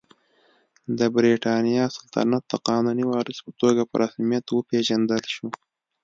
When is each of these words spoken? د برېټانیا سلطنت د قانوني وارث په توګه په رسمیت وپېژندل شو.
د 0.97 0.99
برېټانیا 1.15 1.83
سلطنت 1.97 2.43
د 2.47 2.53
قانوني 2.67 3.05
وارث 3.11 3.37
په 3.45 3.51
توګه 3.61 3.81
په 3.89 3.95
رسمیت 4.03 4.45
وپېژندل 4.49 5.23
شو. 5.35 5.47